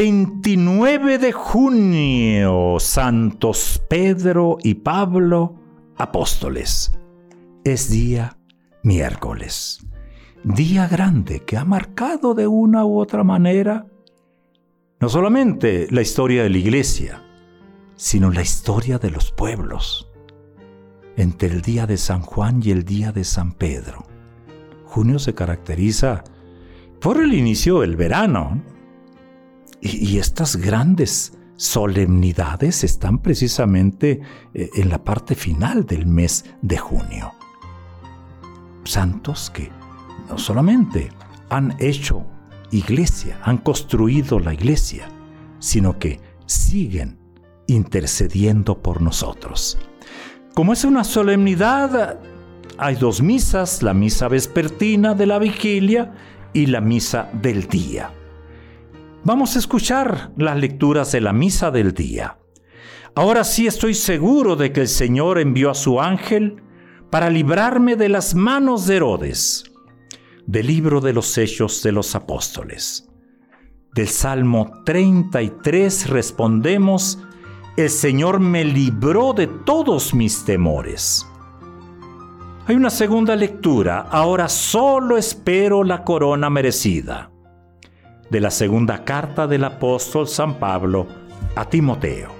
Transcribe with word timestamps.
29 0.00 1.18
de 1.18 1.32
junio, 1.32 2.76
Santos 2.78 3.82
Pedro 3.90 4.56
y 4.62 4.74
Pablo, 4.74 5.56
apóstoles. 5.96 6.96
Es 7.64 7.90
día 7.90 8.38
miércoles, 8.84 9.84
día 10.44 10.86
grande 10.86 11.40
que 11.40 11.56
ha 11.56 11.64
marcado 11.64 12.34
de 12.34 12.46
una 12.46 12.84
u 12.84 13.00
otra 13.00 13.24
manera 13.24 13.86
no 15.00 15.08
solamente 15.08 15.88
la 15.90 16.02
historia 16.02 16.44
de 16.44 16.50
la 16.50 16.58
iglesia, 16.58 17.20
sino 17.96 18.30
la 18.30 18.42
historia 18.42 19.00
de 19.00 19.10
los 19.10 19.32
pueblos. 19.32 20.12
Entre 21.16 21.48
el 21.48 21.60
día 21.60 21.88
de 21.88 21.96
San 21.96 22.22
Juan 22.22 22.60
y 22.62 22.70
el 22.70 22.84
día 22.84 23.10
de 23.10 23.24
San 23.24 23.50
Pedro. 23.50 24.06
Junio 24.84 25.18
se 25.18 25.34
caracteriza 25.34 26.22
por 27.00 27.20
el 27.20 27.34
inicio 27.34 27.80
del 27.80 27.96
verano, 27.96 28.62
y, 29.80 30.18
estas 30.18 30.56
grandes 30.56 31.32
solemnidades 31.56 32.84
están 32.84 33.18
precisamente 33.18 34.20
eh, 34.54 34.70
en 34.74 34.88
la 34.88 35.02
parte 35.02 35.34
final 35.34 35.86
del 35.86 36.06
mes 36.06 36.44
de 36.62 36.78
junio. 36.78 37.32
Santos 38.84 39.50
que 39.50 39.70
no 40.28 40.38
solamente 40.38 41.10
han 41.48 41.76
hecho 41.78 42.24
iglesia, 42.70 43.38
han 43.42 43.58
construido 43.58 44.38
la 44.38 44.54
iglesia, 44.54 45.08
sino 45.58 45.98
que 45.98 46.20
siguen 46.46 47.18
intercediendo 47.66 48.82
por 48.82 49.02
nosotros. 49.02 49.78
Como 50.54 50.72
es 50.72 50.84
una 50.84 51.04
solemnidad, 51.04 52.18
hay 52.78 52.96
dos 52.96 53.22
misas, 53.22 53.82
la 53.82 53.94
misa 53.94 54.28
vespertina 54.28 55.14
de 55.14 55.26
la 55.26 55.38
vigilia 55.38 56.14
y 56.52 56.66
la 56.66 56.80
misa 56.80 57.28
del 57.32 57.68
día. 57.68 58.12
Vamos 59.28 59.56
a 59.56 59.58
escuchar 59.58 60.32
las 60.38 60.56
lecturas 60.56 61.12
de 61.12 61.20
la 61.20 61.34
misa 61.34 61.70
del 61.70 61.92
día. 61.92 62.38
Ahora 63.14 63.44
sí 63.44 63.66
estoy 63.66 63.92
seguro 63.92 64.56
de 64.56 64.72
que 64.72 64.80
el 64.80 64.88
Señor 64.88 65.38
envió 65.38 65.70
a 65.70 65.74
su 65.74 66.00
ángel 66.00 66.62
para 67.10 67.28
librarme 67.28 67.94
de 67.94 68.08
las 68.08 68.34
manos 68.34 68.86
de 68.86 68.96
Herodes. 68.96 69.64
Del 70.46 70.68
libro 70.68 71.02
de 71.02 71.12
los 71.12 71.36
Hechos 71.36 71.82
de 71.82 71.92
los 71.92 72.14
Apóstoles. 72.14 73.06
Del 73.94 74.08
Salmo 74.08 74.72
33 74.86 76.08
respondemos, 76.08 77.18
el 77.76 77.90
Señor 77.90 78.40
me 78.40 78.64
libró 78.64 79.34
de 79.34 79.46
todos 79.46 80.14
mis 80.14 80.42
temores. 80.46 81.26
Hay 82.66 82.76
una 82.76 82.88
segunda 82.88 83.36
lectura, 83.36 84.06
ahora 84.10 84.48
solo 84.48 85.18
espero 85.18 85.84
la 85.84 86.02
corona 86.02 86.48
merecida 86.48 87.30
de 88.30 88.40
la 88.40 88.50
segunda 88.50 89.04
carta 89.04 89.46
del 89.46 89.64
apóstol 89.64 90.28
San 90.28 90.58
Pablo 90.58 91.06
a 91.56 91.64
Timoteo. 91.64 92.30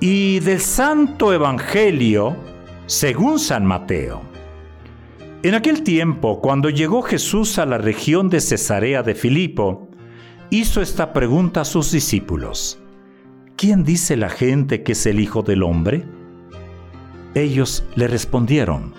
Y 0.00 0.40
del 0.40 0.60
Santo 0.60 1.32
Evangelio 1.32 2.36
según 2.86 3.38
San 3.38 3.64
Mateo. 3.64 4.22
En 5.42 5.54
aquel 5.54 5.82
tiempo, 5.82 6.40
cuando 6.40 6.70
llegó 6.70 7.02
Jesús 7.02 7.58
a 7.58 7.66
la 7.66 7.78
región 7.78 8.28
de 8.28 8.40
Cesarea 8.40 9.02
de 9.02 9.14
Filipo, 9.14 9.88
hizo 10.50 10.80
esta 10.80 11.12
pregunta 11.12 11.62
a 11.62 11.64
sus 11.64 11.90
discípulos. 11.90 12.78
¿Quién 13.56 13.84
dice 13.84 14.16
la 14.16 14.30
gente 14.30 14.82
que 14.82 14.92
es 14.92 15.06
el 15.06 15.20
Hijo 15.20 15.42
del 15.42 15.62
Hombre? 15.62 16.04
Ellos 17.34 17.84
le 17.94 18.06
respondieron, 18.06 18.94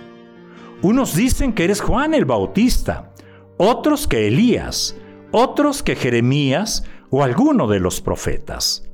unos 0.81 1.15
dicen 1.15 1.53
que 1.53 1.63
eres 1.63 1.81
Juan 1.81 2.13
el 2.13 2.25
Bautista, 2.25 3.11
otros 3.57 4.07
que 4.07 4.27
Elías, 4.27 4.95
otros 5.35 5.83
que 5.83 5.97
Jeremías 5.97 6.85
o 7.09 7.21
alguno 7.21 7.67
de 7.67 7.81
los 7.81 7.99
profetas. 7.99 8.89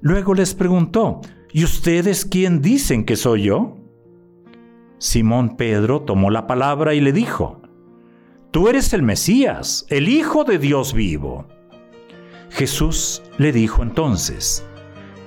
Luego 0.00 0.32
les 0.32 0.54
preguntó, 0.54 1.20
¿y 1.52 1.64
ustedes 1.64 2.24
quién 2.24 2.62
dicen 2.62 3.04
que 3.04 3.16
soy 3.16 3.42
yo? 3.42 3.76
Simón 4.98 5.56
Pedro 5.56 6.02
tomó 6.02 6.30
la 6.30 6.46
palabra 6.46 6.94
y 6.94 7.00
le 7.00 7.12
dijo, 7.12 7.60
Tú 8.52 8.68
eres 8.68 8.92
el 8.92 9.02
Mesías, 9.02 9.84
el 9.88 10.08
Hijo 10.08 10.44
de 10.44 10.58
Dios 10.58 10.94
vivo. 10.94 11.48
Jesús 12.50 13.20
le 13.38 13.50
dijo 13.50 13.82
entonces, 13.82 14.64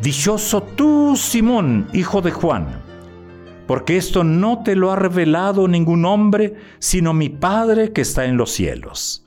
Dichoso 0.01 0.63
tú, 0.63 1.17
Simón, 1.17 1.89
hijo 1.91 2.21
de 2.21 2.31
Juan, 2.31 2.67
porque 3.67 3.97
esto 3.97 4.23
no 4.23 4.63
te 4.63 4.77
lo 4.77 4.93
ha 4.93 4.95
revelado 4.95 5.67
ningún 5.67 6.05
hombre, 6.05 6.55
sino 6.79 7.13
mi 7.13 7.27
Padre 7.27 7.91
que 7.91 7.99
está 7.99 8.23
en 8.23 8.37
los 8.37 8.51
cielos. 8.51 9.26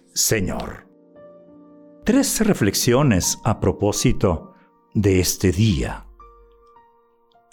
Señor. 0.13 0.89
Tres 2.03 2.45
reflexiones 2.45 3.39
a 3.45 3.61
propósito 3.61 4.53
de 4.93 5.21
este 5.21 5.53
día. 5.53 6.05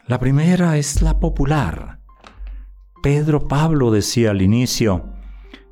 La 0.08 0.18
primera 0.18 0.76
es 0.76 1.00
la 1.00 1.20
popular. 1.20 2.00
Pedro 3.00 3.46
Pablo 3.46 3.92
decía 3.92 4.32
al 4.32 4.42
inicio, 4.42 5.04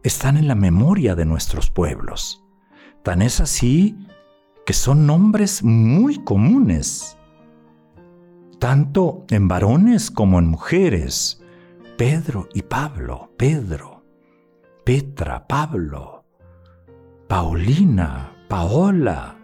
están 0.04 0.36
en 0.36 0.46
la 0.46 0.54
memoria 0.54 1.16
de 1.16 1.24
nuestros 1.24 1.70
pueblos. 1.70 2.44
Tan 3.02 3.20
es 3.20 3.40
así 3.40 3.98
que 4.64 4.72
son 4.72 5.06
nombres 5.06 5.64
muy 5.64 6.22
comunes, 6.22 7.18
tanto 8.60 9.24
en 9.30 9.48
varones 9.48 10.12
como 10.12 10.38
en 10.38 10.46
mujeres. 10.46 11.42
Pedro 11.98 12.48
y 12.54 12.62
Pablo, 12.62 13.32
Pedro, 13.36 14.04
Petra, 14.84 15.48
Pablo, 15.48 16.15
Paulina, 17.28 18.32
Paola. 18.48 19.36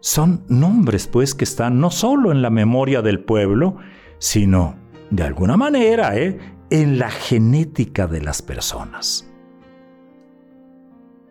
Son 0.00 0.44
nombres 0.48 1.06
pues 1.06 1.34
que 1.34 1.44
están 1.44 1.80
no 1.80 1.90
solo 1.90 2.30
en 2.30 2.42
la 2.42 2.50
memoria 2.50 3.00
del 3.00 3.20
pueblo, 3.20 3.76
sino 4.18 4.76
de 5.10 5.22
alguna 5.22 5.56
manera 5.56 6.16
¿eh? 6.16 6.38
en 6.70 6.98
la 6.98 7.10
genética 7.10 8.06
de 8.06 8.20
las 8.20 8.42
personas. 8.42 9.30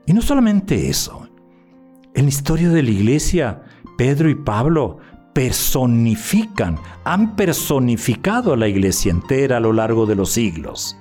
Y 0.08 0.14
no 0.14 0.22
solamente 0.22 0.90
eso, 0.90 1.28
en 2.16 2.24
la 2.24 2.30
historia 2.30 2.70
de 2.70 2.82
la 2.82 2.90
iglesia, 2.90 3.62
Pedro 3.96 4.30
y 4.30 4.36
Pablo 4.36 4.98
personifican, 5.34 6.80
han 7.04 7.36
personificado 7.36 8.54
a 8.54 8.58
la 8.58 8.68
iglesia 8.68 9.12
entera 9.12 9.58
a 9.58 9.60
lo 9.60 9.72
largo 9.72 10.08
de 10.08 10.16
los 10.16 10.32
siglos. 10.32 10.98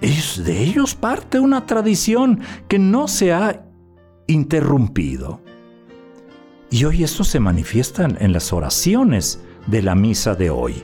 Es 0.00 0.44
de 0.44 0.62
ellos 0.62 0.94
parte 0.94 1.40
una 1.40 1.66
tradición 1.66 2.40
que 2.68 2.78
no 2.78 3.08
se 3.08 3.32
ha 3.32 3.64
interrumpido. 4.26 5.40
Y 6.70 6.84
hoy 6.84 7.04
esto 7.04 7.24
se 7.24 7.40
manifiesta 7.40 8.04
en 8.04 8.32
las 8.32 8.52
oraciones 8.52 9.40
de 9.66 9.82
la 9.82 9.94
misa 9.94 10.34
de 10.34 10.50
hoy. 10.50 10.82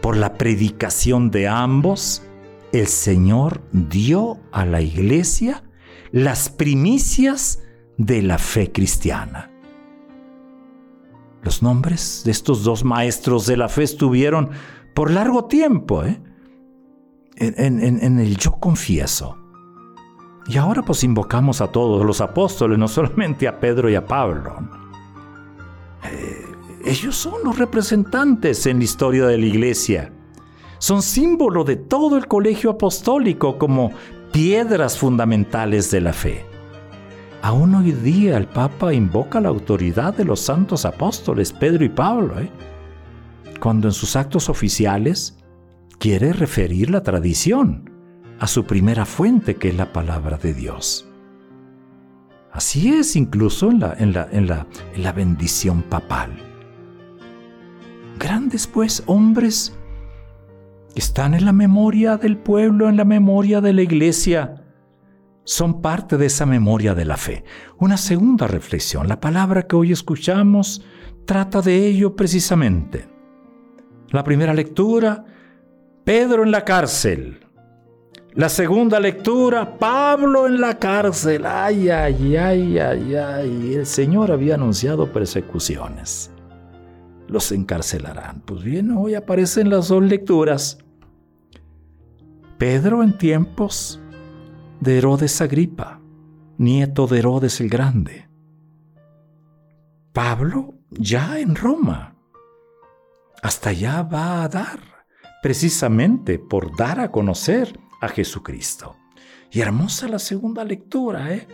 Por 0.00 0.16
la 0.16 0.34
predicación 0.34 1.30
de 1.30 1.48
ambos, 1.48 2.22
el 2.72 2.86
Señor 2.86 3.62
dio 3.72 4.38
a 4.52 4.64
la 4.64 4.80
iglesia 4.80 5.64
las 6.12 6.48
primicias 6.48 7.62
de 7.98 8.22
la 8.22 8.38
fe 8.38 8.72
cristiana. 8.72 9.50
Los 11.42 11.62
nombres 11.62 12.22
de 12.24 12.30
estos 12.30 12.64
dos 12.64 12.84
maestros 12.84 13.46
de 13.46 13.56
la 13.56 13.68
fe 13.68 13.82
estuvieron 13.82 14.50
por 14.94 15.10
largo 15.10 15.44
tiempo, 15.44 16.04
¿eh? 16.04 16.20
En, 17.36 18.18
el 18.18 18.36
yo 18.36 18.52
confieso. 18.52 19.38
Y 20.46 20.58
ahora 20.58 20.82
pues 20.82 21.04
invocamos 21.04 21.60
a 21.60 21.68
todos 21.68 22.04
los 22.04 22.20
apóstoles, 22.20 22.78
no 22.78 22.88
solamente 22.88 23.48
a 23.48 23.58
Pedro 23.58 23.88
y 23.90 23.94
a 23.94 24.04
Pablo. 24.06 24.56
Eh, 26.04 26.44
ellos 26.84 27.16
son 27.16 27.42
los 27.44 27.58
representantes 27.58 28.66
en 28.66 28.78
la 28.78 28.84
historia 28.84 29.26
de 29.26 29.38
la 29.38 29.46
iglesia. 29.46 30.12
Son 30.78 31.00
símbolo 31.00 31.64
de 31.64 31.76
todo 31.76 32.18
el 32.18 32.26
colegio 32.26 32.70
apostólico 32.70 33.56
como 33.56 33.90
piedras 34.32 34.98
fundamentales 34.98 35.90
de 35.90 36.00
la 36.02 36.12
fe. 36.12 36.44
Aún 37.40 37.74
hoy 37.74 37.92
día 37.92 38.36
el 38.36 38.46
Papa 38.46 38.92
invoca 38.92 39.40
la 39.40 39.50
autoridad 39.50 40.14
de 40.14 40.24
los 40.24 40.40
santos 40.40 40.84
apóstoles 40.84 41.52
Pedro 41.52 41.84
y 41.84 41.88
Pablo, 41.88 42.40
¿eh? 42.40 42.50
cuando 43.60 43.88
en 43.88 43.92
sus 43.92 44.16
actos 44.16 44.48
oficiales 44.48 45.36
quiere 45.98 46.32
referir 46.32 46.90
la 46.90 47.02
tradición 47.02 47.90
a 48.38 48.46
su 48.46 48.64
primera 48.64 49.06
fuente, 49.06 49.56
que 49.56 49.68
es 49.68 49.76
la 49.76 49.92
palabra 49.92 50.36
de 50.36 50.54
Dios. 50.54 51.08
Así 52.52 52.92
es 52.92 53.16
incluso 53.16 53.70
en 53.70 53.80
la, 53.80 53.94
en 53.98 54.12
la, 54.12 54.28
en 54.30 54.46
la, 54.46 54.66
en 54.94 55.02
la 55.02 55.12
bendición 55.12 55.82
papal. 55.82 56.30
Grandes 58.18 58.66
pues 58.66 59.02
hombres 59.06 59.76
están 60.94 61.34
en 61.34 61.44
la 61.44 61.52
memoria 61.52 62.16
del 62.16 62.36
pueblo, 62.38 62.88
en 62.88 62.96
la 62.96 63.04
memoria 63.04 63.60
de 63.60 63.72
la 63.72 63.82
iglesia. 63.82 64.62
Son 65.42 65.82
parte 65.82 66.16
de 66.16 66.26
esa 66.26 66.46
memoria 66.46 66.94
de 66.94 67.04
la 67.04 67.16
fe. 67.16 67.44
Una 67.78 67.96
segunda 67.96 68.46
reflexión, 68.46 69.08
la 69.08 69.20
palabra 69.20 69.66
que 69.66 69.76
hoy 69.76 69.92
escuchamos 69.92 70.84
trata 71.26 71.60
de 71.60 71.86
ello 71.86 72.14
precisamente. 72.14 73.08
La 74.10 74.22
primera 74.22 74.54
lectura, 74.54 75.24
Pedro 76.04 76.42
en 76.42 76.50
la 76.50 76.64
cárcel. 76.64 77.40
La 78.32 78.48
segunda 78.48 79.00
lectura, 79.00 79.78
Pablo 79.78 80.46
en 80.46 80.60
la 80.60 80.78
cárcel. 80.78 81.46
Ay, 81.46 81.88
ay, 81.88 82.36
ay, 82.36 82.78
ay, 82.78 83.14
ay. 83.14 83.74
El 83.74 83.86
Señor 83.86 84.30
había 84.30 84.56
anunciado 84.56 85.12
persecuciones. 85.12 86.30
Los 87.26 87.52
encarcelarán. 87.52 88.42
Pues 88.44 88.62
bien, 88.62 88.90
hoy 88.90 89.14
aparecen 89.14 89.70
las 89.70 89.88
dos 89.88 90.02
lecturas. 90.02 90.78
Pedro 92.58 93.02
en 93.02 93.16
tiempos 93.16 94.00
de 94.80 94.98
Herodes 94.98 95.40
Agripa, 95.40 96.00
nieto 96.58 97.06
de 97.06 97.18
Herodes 97.20 97.60
el 97.60 97.70
Grande. 97.70 98.28
Pablo 100.12 100.74
ya 100.90 101.40
en 101.40 101.56
Roma. 101.56 102.14
Hasta 103.42 103.70
allá 103.70 104.02
va 104.02 104.42
a 104.42 104.48
dar, 104.48 104.93
precisamente 105.44 106.38
por 106.38 106.74
dar 106.74 107.00
a 107.00 107.10
conocer 107.10 107.78
a 108.00 108.08
Jesucristo. 108.08 108.96
Y 109.50 109.60
hermosa 109.60 110.08
la 110.08 110.18
segunda 110.18 110.64
lectura, 110.64 111.34
¿eh? 111.34 111.46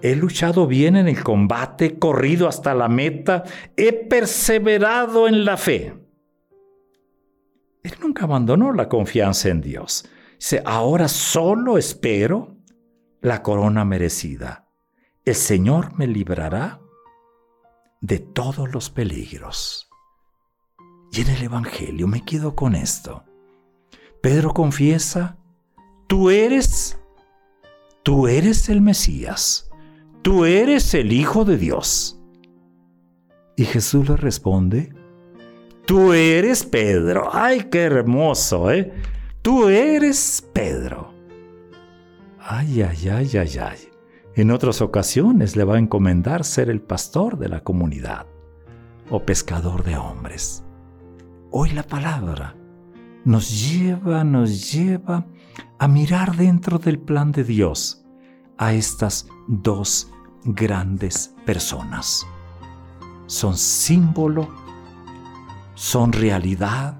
He 0.00 0.16
luchado 0.16 0.66
bien 0.66 0.96
en 0.96 1.06
el 1.06 1.22
combate, 1.22 1.98
corrido 1.98 2.48
hasta 2.48 2.74
la 2.74 2.88
meta, 2.88 3.44
he 3.76 3.92
perseverado 3.92 5.28
en 5.28 5.44
la 5.44 5.58
fe. 5.58 5.92
Él 7.82 7.92
nunca 8.00 8.24
abandonó 8.24 8.72
la 8.72 8.88
confianza 8.88 9.50
en 9.50 9.60
Dios. 9.60 10.08
Dice, 10.38 10.62
ahora 10.64 11.06
solo 11.06 11.76
espero 11.76 12.56
la 13.20 13.42
corona 13.42 13.84
merecida. 13.84 14.66
El 15.26 15.34
Señor 15.34 15.92
me 15.92 16.06
librará 16.06 16.80
de 18.00 18.18
todos 18.18 18.72
los 18.72 18.88
peligros. 18.88 19.89
Y 21.12 21.22
en 21.22 21.28
el 21.28 21.42
Evangelio 21.42 22.06
me 22.06 22.24
quedo 22.24 22.54
con 22.54 22.74
esto. 22.74 23.24
Pedro 24.20 24.52
confiesa 24.52 25.36
tú 26.10 26.28
eres, 26.28 26.98
tú 28.02 28.26
eres 28.26 28.68
el 28.68 28.80
Mesías, 28.80 29.70
tú 30.22 30.44
eres 30.44 30.92
el 30.94 31.12
Hijo 31.12 31.44
de 31.44 31.56
Dios. 31.56 32.20
Y 33.56 33.64
Jesús 33.64 34.08
le 34.08 34.16
responde, 34.16 34.92
tú 35.86 36.12
eres 36.12 36.64
Pedro. 36.64 37.28
Ay, 37.32 37.68
qué 37.70 37.82
hermoso, 37.82 38.72
¿eh? 38.72 38.92
Tú 39.40 39.68
eres 39.68 40.44
Pedro. 40.52 41.14
Ay, 42.40 42.82
ay, 42.82 43.08
ay, 43.08 43.30
ay, 43.36 43.58
ay. 43.58 43.78
En 44.34 44.50
otras 44.50 44.82
ocasiones 44.82 45.54
le 45.54 45.62
va 45.62 45.76
a 45.76 45.78
encomendar 45.78 46.44
ser 46.44 46.70
el 46.70 46.80
pastor 46.80 47.38
de 47.38 47.48
la 47.48 47.60
comunidad 47.60 48.26
o 49.10 49.24
pescador 49.24 49.84
de 49.84 49.96
hombres. 49.96 50.64
Hoy 51.52 51.70
la 51.70 51.82
palabra 51.82 52.54
nos 53.24 53.68
lleva, 53.68 54.22
nos 54.22 54.72
lleva 54.72 55.26
a 55.80 55.88
mirar 55.88 56.36
dentro 56.36 56.78
del 56.78 57.00
plan 57.00 57.32
de 57.32 57.42
Dios 57.42 58.04
a 58.56 58.72
estas 58.72 59.26
dos 59.48 60.12
grandes 60.44 61.34
personas. 61.44 62.24
Son 63.26 63.56
símbolo, 63.56 64.48
son 65.74 66.12
realidad, 66.12 66.96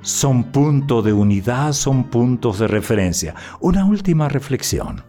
son 0.00 0.44
punto 0.52 1.02
de 1.02 1.12
unidad, 1.12 1.72
son 1.72 2.04
puntos 2.04 2.60
de 2.60 2.68
referencia. 2.68 3.34
Una 3.58 3.84
última 3.84 4.28
reflexión. 4.28 5.02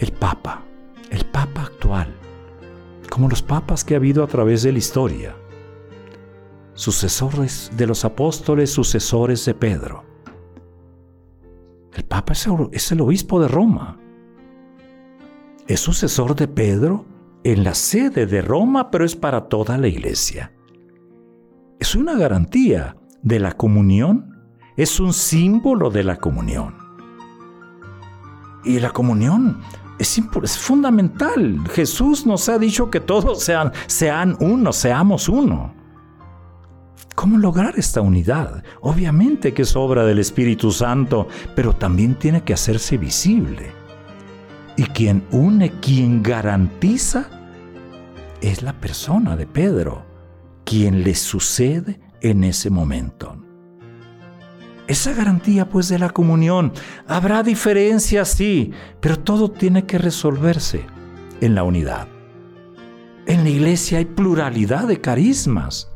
El 0.00 0.10
Papa, 0.10 0.64
el 1.10 1.24
Papa 1.26 1.62
actual, 1.62 2.12
como 3.08 3.28
los 3.28 3.40
papas 3.40 3.84
que 3.84 3.94
ha 3.94 3.98
habido 3.98 4.24
a 4.24 4.26
través 4.26 4.64
de 4.64 4.72
la 4.72 4.78
historia, 4.78 5.36
sucesores 6.80 7.70
de 7.76 7.86
los 7.86 8.06
apóstoles, 8.06 8.70
sucesores 8.72 9.44
de 9.44 9.52
Pedro. 9.52 10.02
El 11.92 12.04
Papa 12.04 12.32
es 12.72 12.92
el 12.92 13.00
obispo 13.02 13.38
de 13.38 13.48
Roma. 13.48 13.98
Es 15.66 15.80
sucesor 15.80 16.34
de 16.34 16.48
Pedro 16.48 17.04
en 17.44 17.64
la 17.64 17.74
sede 17.74 18.24
de 18.24 18.40
Roma, 18.40 18.90
pero 18.90 19.04
es 19.04 19.14
para 19.14 19.42
toda 19.42 19.76
la 19.76 19.88
iglesia. 19.88 20.54
Es 21.78 21.94
una 21.94 22.14
garantía 22.14 22.96
de 23.22 23.40
la 23.40 23.52
comunión, 23.52 24.40
es 24.78 25.00
un 25.00 25.12
símbolo 25.12 25.90
de 25.90 26.02
la 26.02 26.16
comunión. 26.16 26.76
Y 28.64 28.80
la 28.80 28.90
comunión 28.90 29.60
es, 29.98 30.18
es, 30.42 30.58
fundamental. 30.58 31.60
Jesús 31.72 32.24
nos 32.24 32.48
ha 32.48 32.58
dicho 32.58 32.90
que 32.90 33.00
todos 33.00 33.42
sean, 33.42 33.70
sean 33.86 34.34
uno, 34.40 34.72
seamos 34.72 35.28
uno. 35.28 35.78
¿Cómo 37.14 37.38
lograr 37.38 37.74
esta 37.76 38.00
unidad? 38.00 38.62
Obviamente 38.80 39.52
que 39.52 39.62
es 39.62 39.76
obra 39.76 40.04
del 40.04 40.18
Espíritu 40.18 40.72
Santo, 40.72 41.28
pero 41.54 41.74
también 41.74 42.14
tiene 42.14 42.42
que 42.42 42.54
hacerse 42.54 42.96
visible. 42.96 43.72
Y 44.76 44.84
quien 44.84 45.24
une, 45.30 45.70
quien 45.80 46.22
garantiza, 46.22 47.28
es 48.40 48.62
la 48.62 48.72
persona 48.72 49.36
de 49.36 49.46
Pedro, 49.46 50.06
quien 50.64 51.02
le 51.02 51.14
sucede 51.14 52.00
en 52.22 52.44
ese 52.44 52.70
momento. 52.70 53.36
Esa 54.86 55.12
garantía 55.12 55.68
pues 55.68 55.88
de 55.88 55.98
la 55.98 56.10
comunión, 56.10 56.72
habrá 57.06 57.42
diferencias, 57.42 58.30
sí, 58.30 58.72
pero 59.00 59.18
todo 59.18 59.50
tiene 59.50 59.84
que 59.84 59.98
resolverse 59.98 60.86
en 61.40 61.54
la 61.54 61.62
unidad. 61.62 62.08
En 63.26 63.44
la 63.44 63.50
iglesia 63.50 63.98
hay 63.98 64.06
pluralidad 64.06 64.88
de 64.88 65.00
carismas 65.00 65.89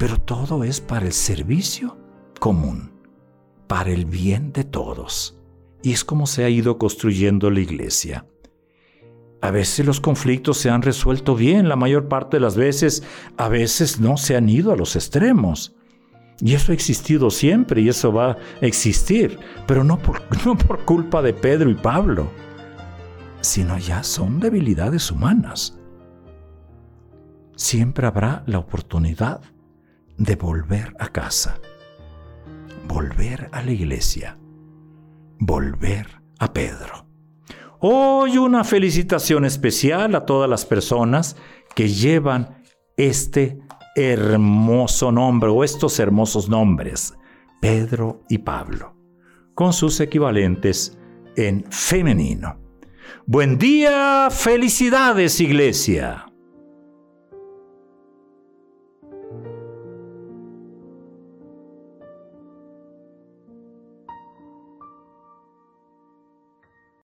pero 0.00 0.16
todo 0.16 0.64
es 0.64 0.80
para 0.80 1.04
el 1.04 1.12
servicio 1.12 1.98
común, 2.38 2.90
para 3.66 3.90
el 3.90 4.06
bien 4.06 4.50
de 4.50 4.64
todos. 4.64 5.38
Y 5.82 5.92
es 5.92 6.06
como 6.06 6.26
se 6.26 6.42
ha 6.42 6.48
ido 6.48 6.78
construyendo 6.78 7.50
la 7.50 7.60
iglesia. 7.60 8.24
A 9.42 9.50
veces 9.50 9.84
los 9.84 10.00
conflictos 10.00 10.56
se 10.56 10.70
han 10.70 10.80
resuelto 10.80 11.34
bien, 11.34 11.68
la 11.68 11.76
mayor 11.76 12.08
parte 12.08 12.38
de 12.38 12.40
las 12.40 12.56
veces, 12.56 13.02
a 13.36 13.50
veces 13.50 14.00
no 14.00 14.16
se 14.16 14.36
han 14.36 14.48
ido 14.48 14.72
a 14.72 14.76
los 14.76 14.96
extremos. 14.96 15.76
Y 16.40 16.54
eso 16.54 16.72
ha 16.72 16.74
existido 16.74 17.28
siempre 17.28 17.82
y 17.82 17.90
eso 17.90 18.10
va 18.10 18.30
a 18.30 18.36
existir, 18.62 19.38
pero 19.66 19.84
no 19.84 19.98
por, 19.98 20.22
no 20.46 20.56
por 20.56 20.82
culpa 20.86 21.20
de 21.20 21.34
Pedro 21.34 21.68
y 21.68 21.74
Pablo, 21.74 22.30
sino 23.42 23.76
ya 23.76 24.02
son 24.02 24.40
debilidades 24.40 25.10
humanas. 25.10 25.78
Siempre 27.54 28.06
habrá 28.06 28.44
la 28.46 28.60
oportunidad 28.60 29.42
de 30.20 30.36
volver 30.36 30.94
a 30.98 31.08
casa, 31.08 31.58
volver 32.86 33.48
a 33.52 33.62
la 33.62 33.72
iglesia, 33.72 34.38
volver 35.38 36.20
a 36.38 36.52
Pedro. 36.52 37.06
Hoy 37.78 38.36
una 38.36 38.62
felicitación 38.62 39.46
especial 39.46 40.14
a 40.14 40.26
todas 40.26 40.48
las 40.48 40.66
personas 40.66 41.36
que 41.74 41.88
llevan 41.88 42.62
este 42.98 43.60
hermoso 43.96 45.10
nombre 45.10 45.48
o 45.48 45.64
estos 45.64 45.98
hermosos 45.98 46.50
nombres, 46.50 47.14
Pedro 47.62 48.22
y 48.28 48.38
Pablo, 48.38 48.94
con 49.54 49.72
sus 49.72 50.00
equivalentes 50.00 50.98
en 51.34 51.64
femenino. 51.70 52.60
Buen 53.24 53.56
día, 53.56 54.28
felicidades 54.30 55.40
iglesia. 55.40 56.29